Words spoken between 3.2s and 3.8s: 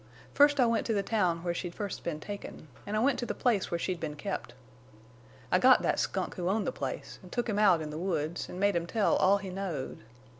the place where